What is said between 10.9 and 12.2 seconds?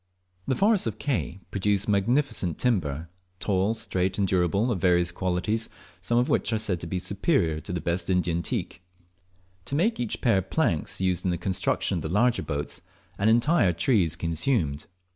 used in the construction of the